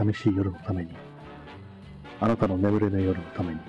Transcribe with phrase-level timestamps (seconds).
[0.00, 0.94] 寂しい夜のために、
[2.20, 3.60] あなたの眠れない夜のために、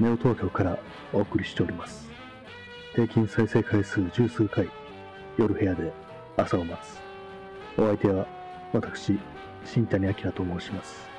[0.00, 0.78] ネオ東京から
[1.12, 2.08] お送りしております。
[2.94, 4.70] 平均再生回数十数回、
[5.36, 5.92] 夜部屋で
[6.38, 6.98] 朝を待つ。
[7.78, 8.26] お相手は
[8.72, 9.18] 私、
[9.66, 11.10] 新谷明と申します。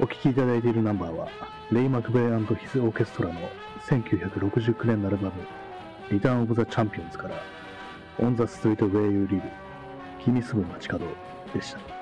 [0.00, 1.28] お聴きいただいているナンバーは、
[1.70, 3.48] レイ・マクベイヒズ・オーケストラの
[3.88, 5.34] 1969年のアルバム、
[6.10, 7.36] リターン・オブ・ザ・チャンピオンズから、
[8.18, 9.42] オン・ザ・ストリート・ウェイ・ユー・リブ、
[10.24, 11.06] 君住む街角
[11.54, 11.95] でした。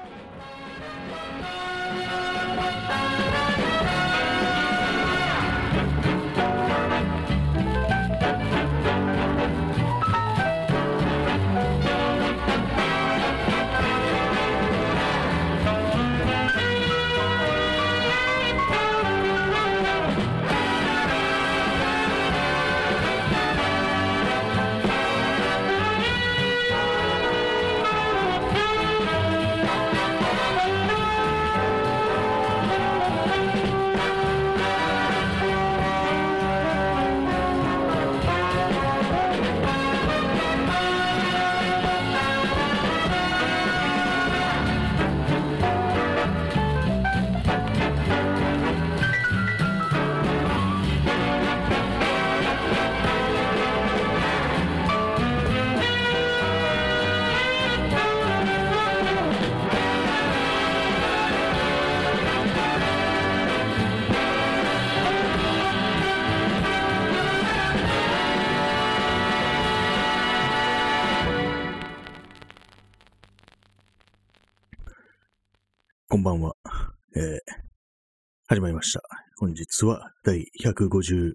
[76.25, 76.55] んばんは。
[77.15, 77.39] えー、
[78.49, 79.03] 始まりました。
[79.37, 81.35] 本日は第151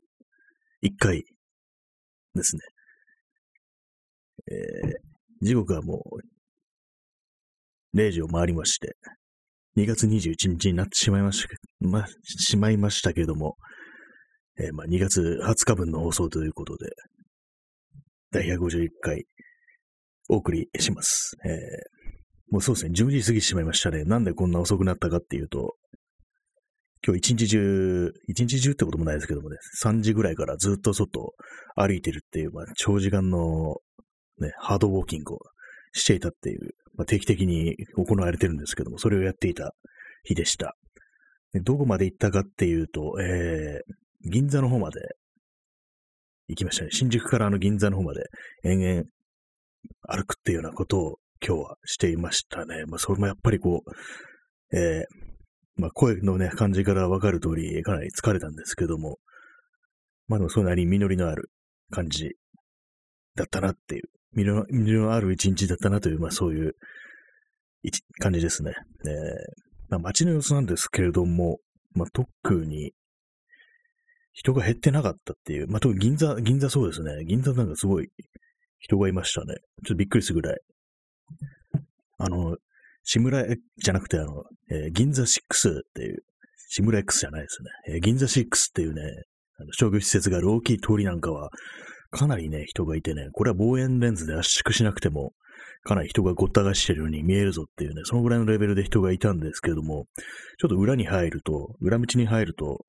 [0.98, 1.24] 回
[2.34, 2.62] ですね。
[4.52, 6.04] えー、時刻はも
[7.94, 8.96] う0時を回りまして、
[9.78, 11.50] 2月21日になってしまいました
[11.88, 13.58] ま、しまいましたけれども、
[14.60, 16.90] えーまあ、2月20日分の放送ということで、
[18.32, 19.26] 第151回
[20.30, 21.38] お送りします。
[21.46, 21.99] えー
[22.52, 24.04] もうそうですね、10時過ぎてしまいましたね。
[24.04, 25.76] なんでこんな遅くなったかっていうと、
[27.06, 31.34] 今日一日中、一日中ってこともないですけどもね、3時ぐらいからずっと外
[31.76, 33.78] 歩いてるっていう、まあ、長時間の、
[34.40, 35.40] ね、ハードウォーキングを
[35.94, 39.74] していたっていう、まあ、定期的に行われてるんですけども、それをやっていた
[40.24, 40.76] 日でした。
[41.54, 45.00] でどこまで行ったかっていうと、えー、銀座の方まで
[46.48, 46.90] 行きましたね。
[46.92, 48.24] 新宿からあの銀座の方まで
[48.64, 49.04] 延々
[50.08, 52.86] 歩くっていうようなことを今日はしていましたね。
[52.88, 59.18] まあ、それもやっぱりこう、えー、まあ、声のね、感じからわかる通り、かなり疲れたんですけども、
[60.28, 61.50] まあでもそれなりに実りのある
[61.90, 62.36] 感じ
[63.36, 64.66] だったなっていう、実りの
[65.08, 66.76] のある一日だったなという、まあそういう
[68.20, 68.74] 感じですね。
[69.06, 69.12] えー、
[69.90, 71.60] まあ街の様子なんですけれども、
[71.94, 72.94] まあ特に
[74.34, 77.26] 人が減ってなかったっていう、まあ特に銀座、銀座そうですね。
[77.26, 78.10] 銀座なんかすごい
[78.80, 79.56] 人がいましたね。
[79.56, 80.60] ちょっとびっくりするぐらい。
[82.18, 82.58] あの、
[83.04, 83.46] 志村
[83.78, 86.24] じゃなくて、あの、えー銀座6っていう、
[86.70, 87.96] 志村 X じゃないですね。
[87.96, 89.02] えー銀座6っていうね、
[89.60, 91.50] あの商業施設がある大きい通りなんかは、
[92.12, 95.34] かなりね、人がいてね、これは望遠レンズで圧縮しなくても、
[95.84, 100.06] かなり人がごった返してるように見えるぞっていうね、そのぐらいのレベルで人がいたんですけれども、
[100.60, 102.86] ちょっと裏に入ると、裏道に入ると、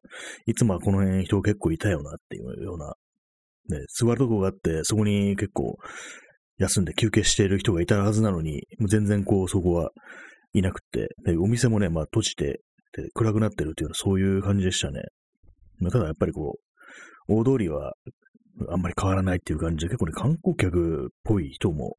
[0.46, 2.94] いつもはこの辺人結構いたよなっていうような、
[3.68, 5.76] ね、座るとこがあって、そこに結構
[6.60, 9.90] 休んで休憩している人がいたはずなのに、もう全然こう、そこは
[10.52, 12.60] いなくて、でお店もね、まあ閉じて、
[12.92, 15.00] で暗くなってるっていうのそういう感じでしたね。
[15.78, 16.58] まあただやっぱりこ
[17.28, 17.94] う、大通りは
[18.68, 21.96] あんまり変わらないっていう感じで、結構ね、観光客っぽい人も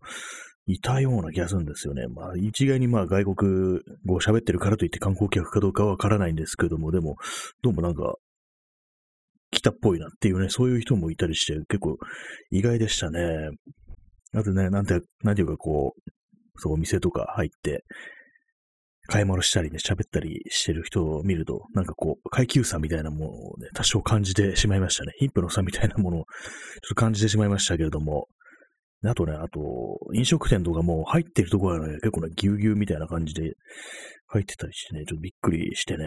[0.68, 2.06] いたような気がするんですよね。
[2.08, 7.16] まあ一概にまあ外国語を喋ってるからといって観光客かどうかはわからないんですけども、でも、
[7.64, 8.14] どうもなんか、
[9.50, 11.98] 来たっぽいなっていうね、そういう人もいたりして、結構
[12.52, 13.50] 意外でしたね。
[14.34, 16.12] あとね、なんて、なんていうかこう、
[16.58, 17.84] そう、お店とか入って、
[19.08, 25.12] 買い物したりね、喋ったりしてる人を見ると、なんかこう、階級差みたいなものをね、多少感じてしまいましたね。
[25.18, 28.28] 貧富の差みたいなものを、ちょっと感じてしまいましたけれども、
[29.04, 33.54] あとね、あと、飲食店とかも入ってるところはね、結構ね、ぎゅうぎゅうみたいな感じで
[34.28, 36.06] 入ってたりしてね、ちょっとびっくりしてね、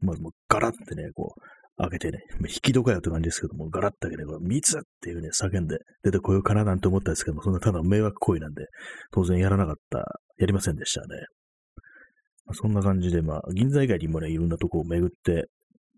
[0.00, 1.40] まずもうガラってね、こう、
[1.78, 8.66] 開けてね、引き戸かよって感じですけども、ガラッと開けて、密っていうね、叫んで出てこようかななんて思ったんですけども、そんなただ迷惑行為なんで、
[9.12, 9.98] 当然やらなかった、
[10.38, 11.06] やりませんでしたね。
[12.46, 15.48] まあそんな感じで、まあ、銀座以外にもね、いろんなとこを巡って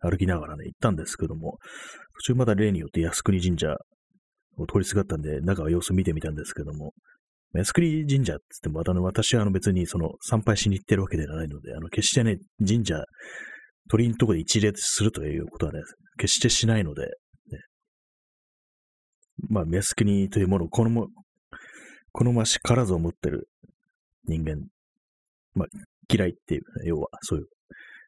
[0.00, 1.58] 歩きながらね、行ったんですけども、
[2.24, 3.76] 途中まだ例によって靖国神社
[4.56, 6.92] を通りすがったんで、中は様子見てみたんですけども、
[7.54, 13.04] 安栗神社って言っても、私はあの別にその参拝しに行ってるわけではないので、あの、決してね、神社、
[13.88, 15.80] 鳥のとこで一礼するということはね、
[16.18, 17.10] 決してしないので、ね、
[19.48, 21.06] まあ、安国というものを好ま、
[22.12, 23.48] 好ましからずを持ってる
[24.24, 24.56] 人間、
[25.54, 25.68] まあ、
[26.12, 27.46] 嫌いっていう、ね、要は、そういう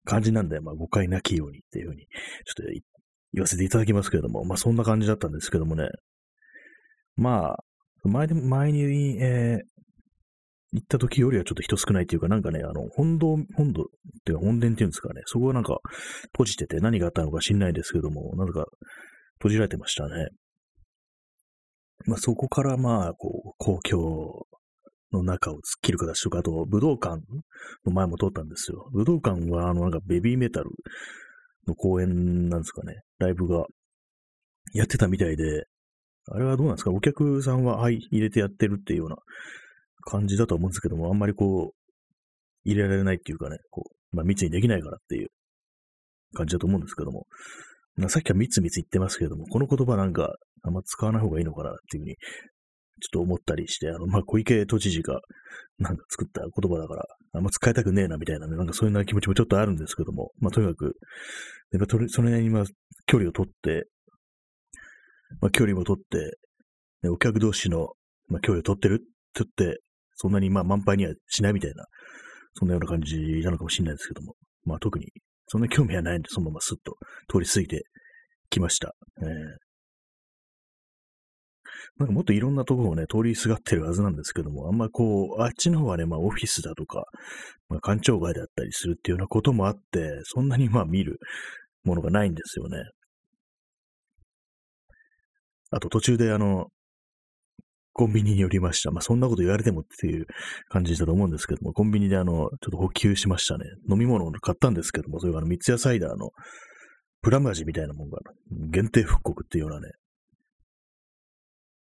[0.05, 2.06] 感じなんで、まあ、誤解なきようにっていうふうに、
[2.44, 2.73] ちょっと
[3.32, 5.88] 言わせていただきますけれども、まあ、そんな感じだったんですけどもね、
[7.17, 7.65] まあ、
[8.05, 9.67] 前で、前に、えー、
[10.72, 13.84] 行った時よりはちょっと人少ないっていうか、なんかね、あの、本堂、本堂っ
[14.25, 15.78] ていうか本殿っていうんですかね、そこはなんか
[16.32, 18.67] 閉じてて何があったのか知んないですけども、なんか
[19.38, 20.28] 閉じられてましたね。
[22.06, 24.46] まあそこからまあ、こう、公共
[25.12, 27.20] の中を突っ切る形とか、あと武道館
[27.84, 28.88] の前も通ったんですよ。
[28.93, 30.70] 武道館はあのなんかベビーメタル
[31.67, 33.67] の公演なんですかね、ライブが
[34.72, 35.64] やってたみたいで、
[36.32, 36.93] あれはどうなんですか？
[36.93, 39.17] お客さんは入れてやってるっていうような
[40.00, 41.75] 感じだと思うんですけども、あんまりこう、
[42.64, 45.29] 入れられないっていうかね、こう、まあ密にできないからっていう
[46.35, 47.26] 感じだと思うんですけども、
[47.97, 52.17] まあ、さっきから密密言ってますけども、この言葉なんかあんま使わない方がいいのかなっていうふうに、
[53.02, 55.20] ちょっと思ったりして、あの、まあ、小池都知事が
[55.79, 60.96] なんか作った言葉だから、あんま使いたくねえなみたいなね、なんかそういうような気持ちもちょっとあるんですけども、まあ、とにかく、
[61.73, 62.64] やっぱそれなりにまあ
[63.06, 63.87] 距離を取って、
[65.41, 66.37] まあ、距離も取って、
[67.03, 67.88] ね、お客同士の、
[68.29, 69.81] まあ、距離を取ってるって言って、
[70.20, 71.87] そんなにまあ満杯にはしないみたいな、
[72.55, 74.34] そんなような感じなのかもしれないですけども、
[74.64, 75.06] まあ特に
[75.46, 76.96] そんな興味はないんで、そのままスッと
[77.32, 77.84] 通り過ぎて
[78.50, 78.94] きました。
[79.22, 79.26] えー、
[81.96, 87.05] なんかもっといろんなところをね、通りすがってるはずなんですけども、あんまこう、あっちの方はね、まあオフィスだとか、
[87.70, 91.19] まあ官庁街だったりするっていうようなこともあって、そんなにまあ見る
[91.84, 92.76] ものがないんですよね。
[95.70, 96.67] あと途中であの、
[97.92, 98.90] コンビニに寄りました。
[98.90, 100.26] まあ、そんなこと言われてもっていう
[100.69, 103.64] 感じだと思うんですけども、コンビニであの、ちょっと補給しましたね。
[103.90, 106.31] 飲み物を買ったんですけども、それがあの、三ツ矢サイダーの
[107.22, 108.19] プラム味みたいなもんが、
[108.70, 109.92] 限定復刻っていうようなね、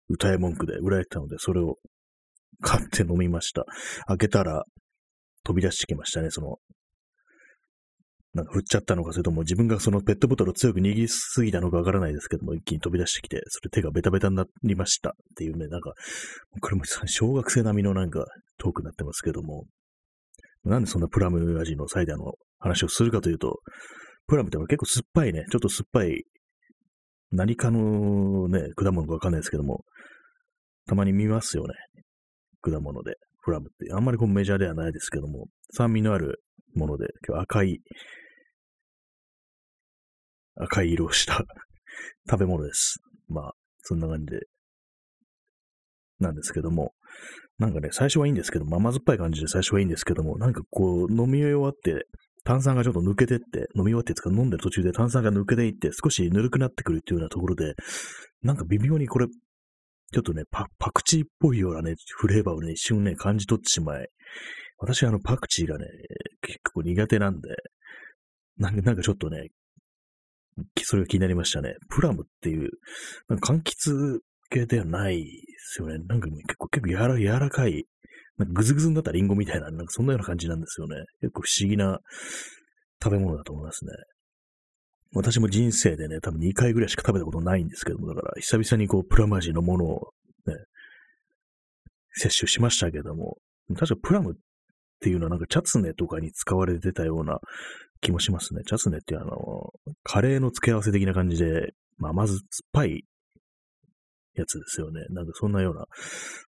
[0.09, 1.77] 歌い文句で売られてたので、それを
[2.61, 3.65] 買って飲みました。
[4.07, 4.65] 開けたら、
[5.45, 6.57] 飛び出してきましたね、その、
[8.33, 15.95] なんか振っちゃったのか、それとも自分がそのペットボトルを強く握りすぎたのかわからないですけども、一気に飛び出してきて、それ手がベタベタになりましたっていうね、なんか、
[16.61, 18.25] これも小学生並みのなんか
[18.59, 19.65] トークになってますけども、
[20.65, 23.59] なんでそんなプラム味のサイダーの話をするかというと、
[24.29, 26.25] プラムって結構酸っぱいね、ちょっと酸っぱい、
[27.33, 29.85] 何かのね、果物かわかんないですけども、
[30.87, 31.75] たまに見ますよね。
[32.61, 33.93] 果物で、プラムって。
[33.93, 36.43] あんまりこうメジャーではないですけども、酸味のある
[36.75, 37.81] もので、今日赤い
[40.61, 41.45] 赤い色をした
[42.31, 43.01] 食べ物です。
[43.29, 44.47] まあ、そんな感じで、
[46.19, 46.93] なんですけども、
[47.59, 52.07] なんかね、最初はいいんですけども、甘酸っぱい感じで最初はいいんですけども、なんかこう、飲み終わって、
[52.45, 57.75] 炭酸がちょっと抜けてって、飲み終わってつか飲んでる途中で炭酸が抜けていって、少しぬるくなってくるっていうようなところで、
[58.43, 64.09] なんか微妙にこれ、ちょっとね、パパクチーっぽいようなね、フレーバーをね、一瞬ね、感じ取ってしまい、
[64.79, 65.87] 私はあのパクチーがね、
[66.41, 67.51] 結構苦手なんで、
[68.57, 69.49] なんかちょっとね、
[70.83, 71.75] それが気になりましたね。
[71.89, 72.71] プラムっていう、
[73.29, 75.25] なんか柑橘系ではないで
[75.59, 75.99] すよね。
[76.07, 77.85] なんか結構、結構柔ら柔らかい、
[78.37, 80.97] なんかグズグズになったリンゴみたいな、なんかそんなような感じなんですよね。
[81.21, 81.99] 結構不思議な
[83.03, 83.93] 食べ物だと思いますね。
[85.13, 90.13] 私も人生でね、多分2回ぐらいしか食べたことないんですけども、だから久々にこう、プラム味のものを
[90.47, 90.55] ね、
[92.13, 93.39] 摂取しましたけども、
[93.77, 94.37] 確かプラムっ
[95.01, 97.39] ていうのはなんかチャツネとかに使われてたような
[98.01, 98.63] 気もしますね。
[98.67, 103.05] チャツネってあの、カレーの付け合わせ的な感じで、まあ、まず酸っぱい
[104.35, 105.05] やつですよね。
[105.11, 105.87] なんかそんなような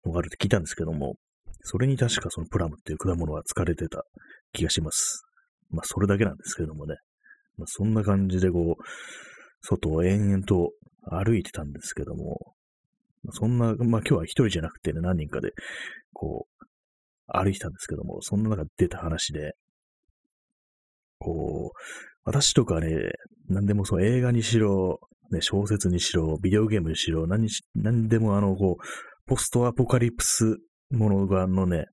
[0.05, 1.17] のがあるって聞いたんですけども、
[1.63, 4.05] それに確かそのプラムっていう果物は疲れてた
[4.53, 5.23] 気がします。
[5.71, 6.97] まあ、それだけなんですけどもね。
[7.59, 8.83] まあ、そんな感じでこう、
[9.61, 10.73] 外を延々と
[11.05, 12.55] 歩いてたんですけども、
[13.31, 15.53] そんな、まあ今日は一人じゃなくてね、何人かで、
[16.13, 16.65] こう、
[17.27, 19.55] 歩いてたんですけども、そんな中出た話で、
[21.23, 21.79] こう、
[22.25, 22.89] 私とかね、
[23.49, 25.01] 何でもそう映画にしろ、
[25.31, 28.83] ね、小説にしろ、ビデオゲームにしろ、何し、何でもあの、こう、
[29.27, 30.59] ポストアポカリプス
[30.91, 31.87] ものがのね、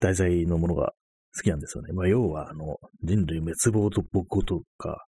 [0.00, 0.92] 題材のものが
[1.36, 1.92] 好きなんですよね。
[1.92, 5.04] まあ、要は、あの、人類滅亡後とか、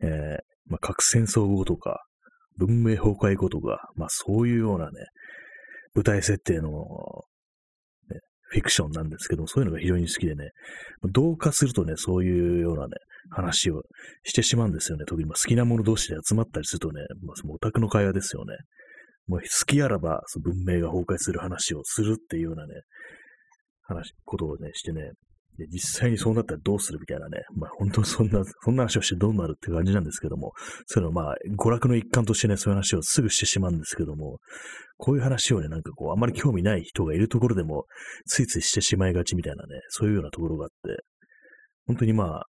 [0.00, 2.04] えー、まあ、核戦争後とか、
[2.56, 4.92] 文明崩壊後とか、まあ、そういうようなね、
[5.94, 6.70] 舞台設定の
[8.54, 10.50] フィクションなんですけどそういうのが非常に好きでね、
[11.10, 12.90] 同化するとね、そういうようなね、
[13.30, 13.82] 話を
[14.22, 15.06] してしまうんですよね。
[15.06, 18.54] 特に好きなもの同士で集まったりするとね、まあ、そのオタクの会話ですよね。
[19.26, 22.74] もう好きあらば、その文明が崩壊する話をするっていうようなね、
[23.82, 25.10] 話、ことをね、してね、
[25.58, 30.52] で、実際にそうなったらどうするみたいなね、まあ本当そんな、そんな話をしてどうなるって感じなんですけども、
[30.86, 34.38] そういうのまあ、娯楽の一環としてね、そういう話をすぐしてしまうんですけども、
[34.96, 37.84] こういう話をね、なんかこう、あんまり興味ない人がいるところでも、
[38.26, 41.04] ついついしてしまいがちみたいなね、そういうようなところがあって、
[41.86, 42.46] 本当にまあ、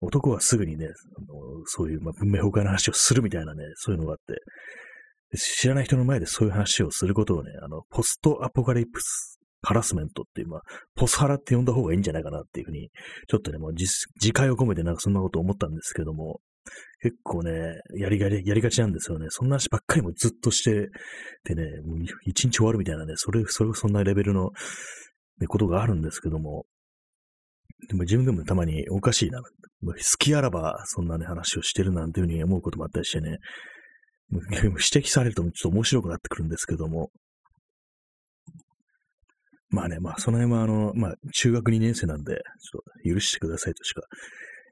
[0.00, 0.88] 男はすぐにね、あ
[1.20, 1.26] の
[1.64, 9.35] そういう、まあ、文明崩壊の話をするみたいなね、そういうのがあって、知らない人の前でそういう話をすることをね、あの、ポストアポカリプス
[9.66, 10.60] ハラスメントっていう、まあ、
[10.94, 12.90] ポスハラって呼んだ方がいいんじゃないかなっていうふうに、
[13.26, 13.96] ちょっとね、もう自
[14.32, 16.40] 戒を込めてなんかそんなこと思ったんですけども、
[17.02, 19.26] 結構ね、やりがり、やりがちなんですよね。
[19.30, 20.88] そんな話ばっかりもずっとして、
[21.44, 21.64] てね、
[22.26, 24.50] 一日終わるみたいなね、それ、それ、そんなレベルの、
[25.40, 26.64] ね、ことがあるんですけども、
[27.88, 29.42] でも自分でもたまにおかしいな。
[29.42, 33.38] 好きあらばそんなね、話をしてるなんていうふうに思うこともあったりしてね、
[34.30, 37.10] 指摘されるとちょっと面白くなってくるんですけども、
[39.76, 44.00] まあね、まあその辺はあの、まあ中学2年生なんで、ちょっと許してくださいとしか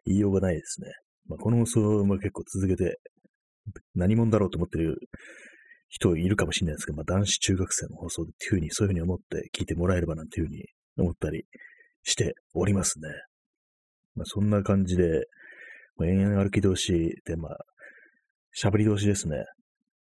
[0.06, 0.88] 言いようがないですね。
[1.28, 2.98] まあこの放送も結構続けて
[3.94, 4.96] 何者だろうと思ってる
[5.90, 10.64] 人いるかもしれないですけど、まあ男子中学生の放送でっていうふうにそういうふうに思って聞いてもらえればなんていうふうに
[10.96, 11.44] 思ったり
[12.02, 13.08] しておりますね。
[14.14, 15.26] まあ、そんな感じで、
[15.96, 17.56] まあ、延々歩き通しで、まあ、
[18.56, 19.44] 喋り通しですね。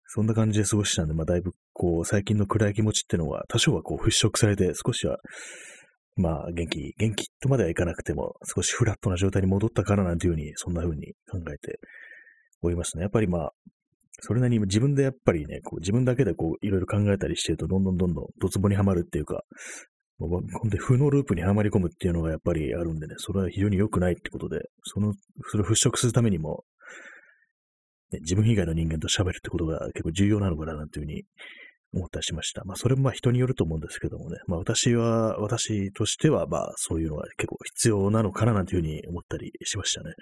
[0.06, 5.18] そんな感じで過ごしたんで、まあ、だいぶ、こう、最近の暗い気持ちっていうのは、多少はこう、払拭されて、少しは、
[6.16, 11.78] まあ、元気、元気とまではいかなくても、少しフラットな状態に戻ったからなんていうふうに、そんなふうに考えて
[12.62, 13.02] おりますね。
[13.02, 13.52] やっぱりまあ、
[14.20, 19.42] それなりに自分でやっぱりね、こう自分だけでこういろいろ考えたりしてると、どんどんどんどんドツボにはまるっていうか、
[20.18, 25.12] もう本当に負のループにはまり込むっていうのがやっぱりあるんでね、それは非常に良くないってことで、その、
[25.50, 26.64] それを払拭するためにも、
[28.12, 31.24] ね、自分以外の人間と喋るってことが結構重要なのかななんていうふうに
[31.92, 32.64] 思ったりしました。
[32.64, 40.14] まあそれもまあ人によると思うんですけどもね、まあ私は、私としてはまあそういうのは結構必要なのかななんていうふうに思ったりしましたね。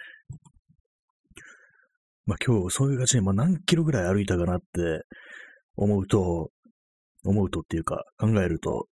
[2.27, 5.03] まあ今日そういう感じで、まあ何キロぐらい歩いたかなって
[5.77, 6.51] 思うと、
[7.27, 8.87] 思うとっていうか考えると、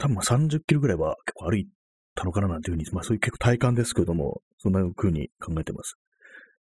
[0.00, 1.68] 多分まあ30キロぐらいは結構歩い
[2.14, 5.96] たのかななんていうふうに、まあそういう結構体感ですけども、そんな風に考えてます。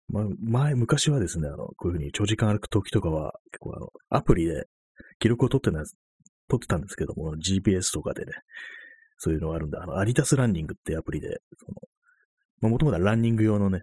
[0.08, 4.66] ま、前、昔はですね、あの、こういうふうに長時間歩く時とかは、結構あの、アプリで
[5.18, 5.78] 記録を取ってた、
[6.48, 8.32] 取ってたんですけども、GPS とかでね、
[9.18, 11.74] そういうのがあるんで、あの、アディタスランニングってアプリで、その、
[12.60, 13.82] ま、もともとはランニング用のね、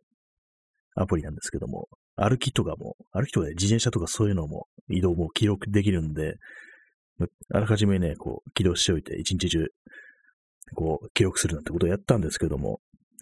[0.95, 6.35] アプリなんですけども、歩きとかも、歩きとかで自転車とかそういうのも移動も記録できるんで、
[7.51, 9.67] あらかじめね、こう、起動しておいて、一日中、
[10.75, 12.79] こう、記録するなんてことをやったんですけども、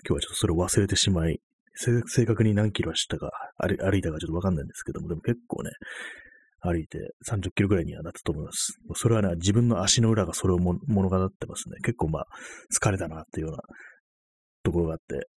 [0.08, 1.42] 今日はちょっとそれを忘れてしまい、
[1.74, 5.72] 正確に何キロ走ったか、歩いたかちょっとわかんないんですけども、でも結構ね、
[6.62, 8.74] 歩いて30キロぐらいにはなったと思います。
[8.96, 11.78] それはね、自分の足の裏がそれを物語ってますね。
[11.84, 12.26] 結構まあ、
[12.74, 13.64] 疲れたなっていうような
[14.64, 15.28] ところがあって、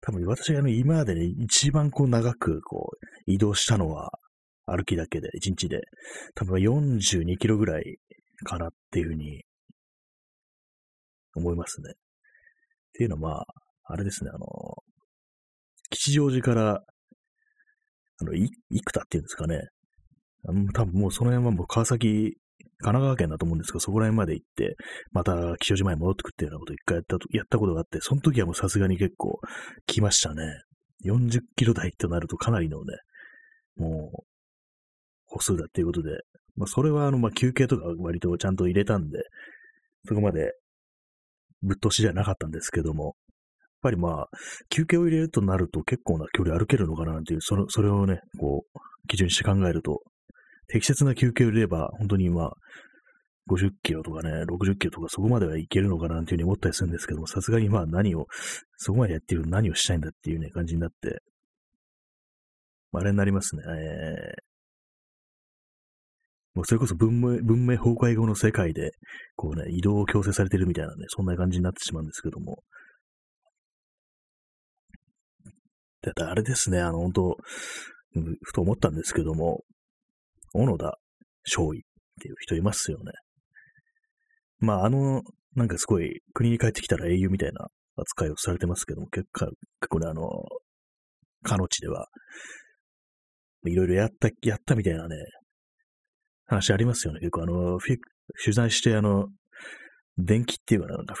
[0.00, 4.10] 多分私があの今までね、一番こう長くこう移動したのは、
[4.66, 5.80] 歩きだけで、1日で、
[6.34, 7.96] 多分42キロぐらい
[8.44, 9.42] かなっていうふうに
[11.34, 11.90] 思いますね。
[11.90, 11.94] っ
[12.92, 13.46] ていうのは、まあ、
[13.88, 14.46] あれですね、あの、
[15.90, 16.82] 吉祥寺から、
[18.20, 19.68] あの、い、生田っていうんですかね。
[20.46, 22.36] あの多分もうその辺はもう川崎、
[22.80, 24.76] 神奈川県だと思うんですけど、そこら辺まで行って、
[25.10, 29.40] また吉祥寺前に戻ってくっていうようなことを一回やったとやったことがあって、その時はもうさすがに結構
[29.86, 30.42] 来ましたね。
[31.04, 32.94] 40キロ台となるとかなりのね、
[33.76, 34.26] もう
[35.26, 36.10] 歩数だっていうことで、
[36.56, 39.18] まあ、それはあの、まあ、休憩とか割とちゃんと入れたんで、
[40.06, 40.52] そこまで
[41.62, 43.14] ぶっ通しじゃなかったんですけども、
[43.78, 44.28] っぱりまあ、
[44.70, 50.02] 休憩を入れるとなると結構な距離歩けるのかなっていう、その、それをね、こう、基準にして考えると、
[50.66, 52.52] 適切な休憩を入れれば、本当にまあ、
[53.50, 58.26] 50キロとかね、60キロとかそこまではいけるのかなっていうふうに思ったりするんですけども、さすがにまあ何を、
[58.76, 61.20] そこまでやってる何をしたいんだっていうね、感じになって、
[62.92, 63.62] あれになりますね。
[63.62, 64.48] え
[66.54, 68.90] もうそれこそ文明、文明崩壊後の世界で、
[69.36, 72.58] こうね、移動を強制されてるみたいなね、そんな感じになってしまうんですけども。
[76.02, 77.36] だあれですね、あの、本当
[78.42, 79.64] ふと思ったんですけども、
[80.52, 80.98] 小野田
[81.44, 81.82] 勝尉っ
[82.20, 83.12] ていう人いますよね。
[84.60, 85.22] まあ、あの、
[85.54, 89.56] なんかすごい国に帰ってきたら英雄みたいな扱いをされてますけども、結構、結
[89.88, 90.22] 構ね、あの、
[91.42, 92.08] かの地では、
[93.66, 95.16] いろいろやった、やったみたいなね、
[96.46, 97.20] 話ありますよね。
[97.20, 97.78] 結構あの、
[98.44, 99.28] 取材してあの、
[100.16, 101.14] 電気っていうかな、んか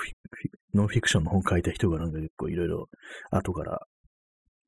[0.74, 2.88] ノンフィクションの本書いた人がなんか結構いろいろ
[3.30, 3.86] 後から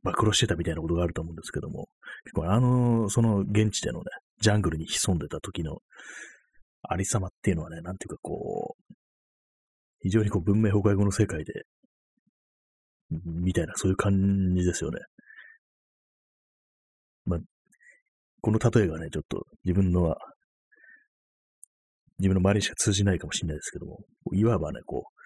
[0.03, 1.89] 暴露してたみたいなことがあると思うんですけども、
[2.25, 4.05] 結構あの、その現地でのね、
[4.41, 5.79] ジャングルに潜んでた時の
[6.83, 8.95] ありさまっていうのはね、なんていうかこう、
[10.03, 11.65] 非常にこう文明崩壊後の世界で、
[13.11, 15.01] みたいな、そういう感じですよね。
[17.27, 17.41] まあ、
[18.41, 20.17] この例えがね、ちょっと自分のは、
[22.19, 23.99] 自分の周りにしか通じないかもしれないですけども、
[24.33, 25.20] いわばね、こう、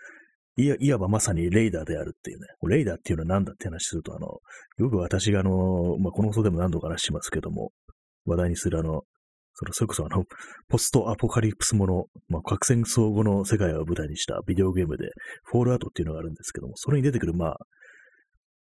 [0.56, 4.38] いやいわばまさにレイダーであるっていうね、レイダーっていうのは何だって話すると、あの、
[4.78, 7.72] よく私があの、まあ、この放送でも何度か話しますけども、
[8.24, 9.02] 話題にするあの、
[9.54, 10.24] その、それこそあの、
[10.68, 15.08] ポストアポカリプスもの、まあ、核戦争後の世界を舞台にしたビデオゲームで、
[15.44, 17.56] フォールアウトっていうのがあるんですけども、それに出てくる、まあ、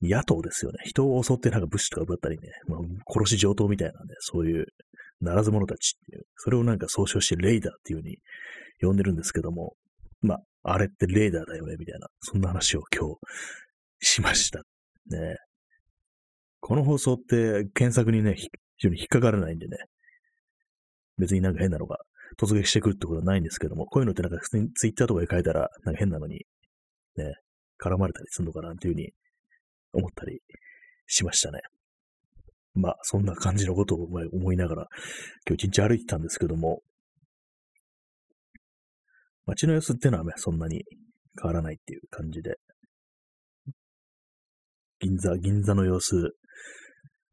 [0.03, 0.79] 野党ですよね。
[0.85, 4.67] 人を襲ってなんか物資とか奪ったりね、まあ、殺し上等みたいなね、そういう、
[5.21, 8.17] ならず者たちっていう、それをなんか総称してレイダーっていう風に
[8.81, 9.77] 呼んでるんですけども、
[10.23, 13.19] まあ、あれってレーダーだよね、みたいな、そんな話を今日
[14.00, 14.61] しました。
[15.11, 15.37] ね。
[16.61, 18.49] この放送って検索にね、非
[18.79, 19.76] 常に引っかからないんでね、
[21.19, 21.99] 別になんか変なのが
[22.38, 26.47] 突撃してくるってことはないんですけども、こういうのってなんか普通にツイッターとかで書いたら、なんか変なのに、
[27.17, 27.35] ね、
[27.81, 29.11] 絡まれたりするのかなっていうふうに
[29.93, 30.41] 思ったり
[31.07, 31.61] しましたね。
[32.75, 34.87] まあ、そんな感じのことを思いながら、
[35.47, 36.81] 今日一日歩いてたんですけども、
[39.47, 40.85] 街の様子ってのはね、そんなに
[41.41, 42.57] 変わらないっていう感じで、
[45.01, 46.33] 銀座、銀座の様子、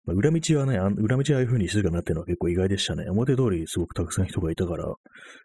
[0.05, 3.07] まあ、裏道はね、裏道はああいう風に静かになってるのは結構意外でしたね。
[3.09, 4.85] 表通りすごくたくさん人がいたから、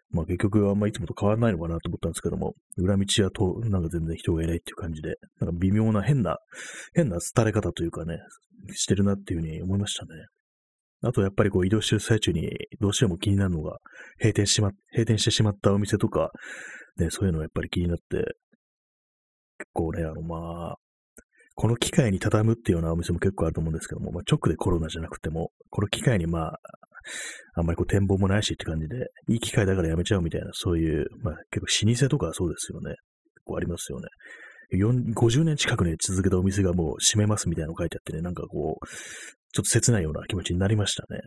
[0.09, 6.37] まあ結局あんまいつもと変わらないのかなと思ったんですけども、裏道はと、なんか全然人がいないっていう感じで、なんか微妙な変な、
[6.93, 8.17] 変な廃れ方というかね、
[8.73, 10.09] してるなっていう風に思いましたね。
[11.01, 13.77] あとやっぱりこう移動してる最中にどうしても気になるのが、
[14.19, 16.31] 閉店しま、閉店してしまったお店とか、
[16.97, 18.03] ね、そういうのがやっぱり気になって、
[19.57, 20.75] 結構ね、あのまあ、
[21.55, 26.59] この機会に畳むっていうようなお店も結構あると思うんですけども、まあ、直でコロナじゃなくても、この機会にまあ、
[27.55, 32.95] あんまりこう展望もないしって感じで、いい機会だからやめちゃうみたいな、そういう、まあ結構老舗とかそうですよね。
[33.45, 34.07] こうありますよね。
[34.73, 38.85] 50年近くね、続けたお店がもう閉めますみたいなの書いてあってね、なんかこう、
[39.55, 41.21] ちょっと切ないような気持ちになりましたね。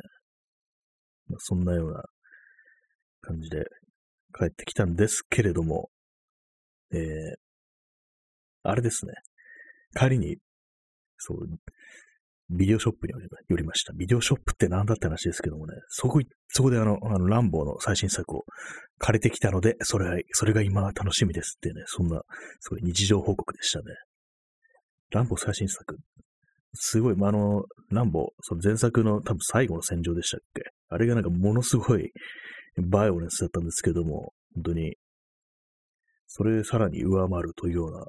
[1.29, 2.03] まあ、そんなような
[3.23, 3.65] 感じで
[4.39, 5.89] 帰ってきたんですけれども、
[6.93, 7.01] えー、
[8.65, 9.15] あれですね。
[9.99, 10.37] 帰りに、
[11.17, 11.39] そう、
[12.51, 13.15] ビデオショップに
[13.49, 13.95] 寄りました。
[13.95, 18.45] ビデオショップって何だって話ですけどもね、そこ、そこであの、あの、ランボーの最新作を
[18.99, 22.21] 借りてきたので、それは、それが今楽しみですってね、そんな、
[22.61, 23.85] すごい日常報告でしたね。
[25.13, 25.97] ランボー最新作。
[26.75, 30.63] すごい、まあ、あの、ランボ、その前作の多分最後の戦場でしたっけ？
[30.89, 32.11] あれがなんかものすごい
[32.77, 34.97] バイオレンスだったんですけども、本当に、
[36.27, 38.07] それさらに上回るというような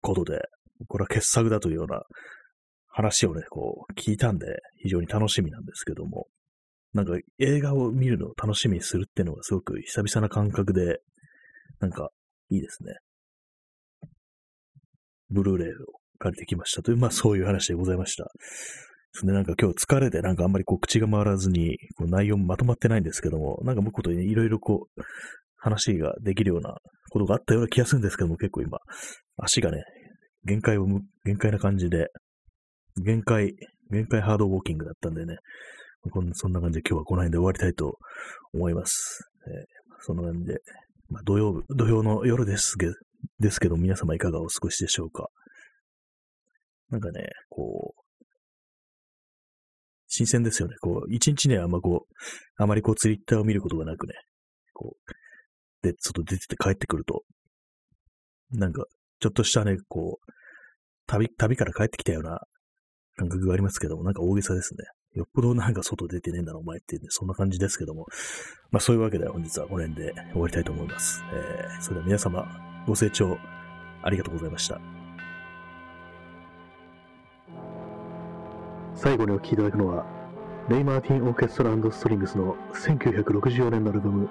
[0.00, 0.40] ことで、
[0.88, 2.02] これは傑作だというような
[2.88, 4.46] 話をね、こう、聞いたんで、
[4.82, 6.26] 非常に楽しみなんですけども、
[6.92, 10.98] なんか映画を見るのを楽しみにするっていうのがすごく久々な感覚で、
[11.80, 12.10] なんか
[12.50, 12.94] いいですね。
[15.30, 15.72] ブルーレイを。
[16.18, 18.30] 借りてきましたという、まあそういう話でございました。
[19.12, 25.02] それでなんか今日疲れてなんかあんまりこう口が回らずに、こう内容もまとまってないんですけども、なんか向くことにいろいろこう、
[25.56, 26.76] 話ができるような
[27.10, 28.78] ことがあったような気がするんですけども、結構今、
[29.38, 29.82] 足がね、
[30.44, 30.86] 限界を、
[31.24, 32.08] 限界な感じで、
[33.02, 33.54] 限界、
[33.90, 35.36] 限界ハードウォーキングだったんでね、
[36.10, 37.98] こんそんな感じで今日はこの辺で終わりたいと
[38.52, 39.22] 思います。
[39.46, 39.64] えー、
[40.00, 40.58] そんな感じで、
[41.08, 42.88] まあ、土曜日土曜の夜ですけ
[43.38, 45.28] ですけど、皆様いかがお過ごしでしょうか。
[46.94, 48.24] なんかね、こう、
[50.06, 50.76] 新鮮ですよね。
[50.80, 54.14] こう、一日ね、あんまこう、あまりこう、ツイッターを見ることがなくね、
[54.72, 55.12] こう、
[55.82, 57.24] で、外出てて帰ってくると、
[58.52, 58.84] なんか、
[59.18, 60.32] ちょっとしたね、こう、
[61.08, 62.42] 旅、旅から帰ってきたような
[63.16, 64.84] 感覚がありますけども、なんか大げさですね。
[65.14, 68.06] よっぽどなんか外出てねえんだな、お前っていうね、そんな感じですけども。
[68.70, 71.24] まあそういうわけで本日はこの辺で終わりたいと思います。
[71.32, 73.36] えー、それでは皆様、ご清聴
[74.02, 74.93] ありがとうございました。
[78.94, 80.06] 最後にお聴きいただくのは、
[80.68, 84.28] レイ・マーティン・オーケストラストリングスの1964年のアルバム、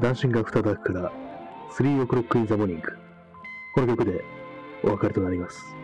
[0.00, 1.12] Dancing After Dark から、
[1.76, 2.88] 3 O'Clock in the Morning
[3.74, 4.24] この曲で
[4.82, 5.77] お別れとなります。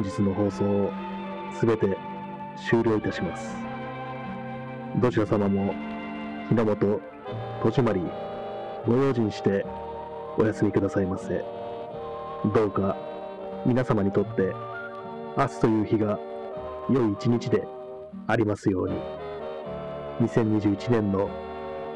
[0.00, 0.90] 本日の放送を
[1.52, 1.94] すべて
[2.56, 3.54] 終了いたします。
[4.98, 5.74] どちら様も
[6.48, 7.02] 日の本、
[7.62, 8.00] 戸締まり、
[8.86, 9.66] ご用心して
[10.38, 11.44] お休みくださいませ。
[12.54, 12.96] どうか
[13.66, 14.54] 皆様にとって
[15.36, 16.18] 明日という日が
[16.88, 17.68] 良い一日で
[18.26, 18.94] ありますように。
[20.26, 21.28] 2021年の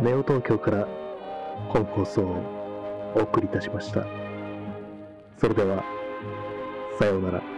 [0.02, 0.86] ネオ東京から
[1.68, 4.04] 本放送をお送りいたしました。
[5.38, 5.82] それでは、
[6.98, 7.53] さようなら。